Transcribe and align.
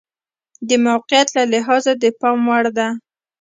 د 0.67 0.71
موقعیت 0.85 1.27
له 1.37 1.43
لحاظه 1.53 1.91
د 2.03 2.05
پام 2.19 2.39
وړ 2.49 2.65
ده. 2.77 2.87